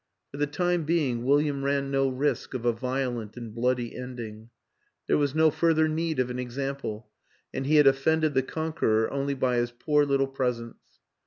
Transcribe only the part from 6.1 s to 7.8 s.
of an example and he